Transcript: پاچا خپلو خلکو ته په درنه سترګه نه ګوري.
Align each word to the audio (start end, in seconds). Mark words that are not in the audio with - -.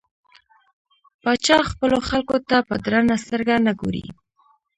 پاچا 1.21 1.57
خپلو 1.71 1.97
خلکو 2.09 2.37
ته 2.49 2.57
په 2.67 2.75
درنه 2.85 3.15
سترګه 3.23 3.55
نه 3.67 3.73
ګوري. 3.79 4.05